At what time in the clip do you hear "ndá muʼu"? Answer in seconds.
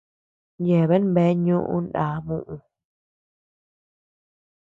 1.85-2.55